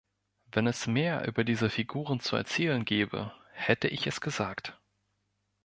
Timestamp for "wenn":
0.51-0.65